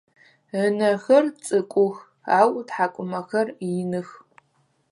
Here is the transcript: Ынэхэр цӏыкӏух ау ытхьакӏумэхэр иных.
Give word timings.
Ынэхэр 0.63 1.25
цӏыкӏух 1.43 1.95
ау 2.37 2.49
ытхьакӏумэхэр 2.59 3.47
иных. 3.69 4.09